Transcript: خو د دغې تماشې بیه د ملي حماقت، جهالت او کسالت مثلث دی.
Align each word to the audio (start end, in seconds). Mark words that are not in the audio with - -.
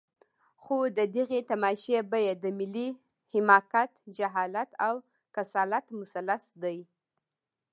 خو 0.63 0.77
د 0.97 0.99
دغې 1.15 1.39
تماشې 1.51 1.99
بیه 2.11 2.33
د 2.43 2.45
ملي 2.59 2.87
حماقت، 3.33 3.91
جهالت 4.17 4.69
او 4.87 4.95
کسالت 5.35 5.85
مثلث 5.99 6.45
دی. 6.63 6.77